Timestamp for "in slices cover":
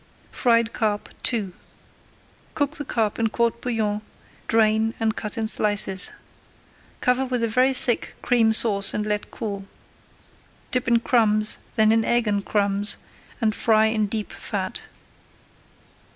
5.37-7.23